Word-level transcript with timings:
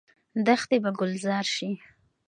دښتې 0.45 0.77
به 0.83 0.91
ګلزار 0.99 1.45
شي. 1.55 1.69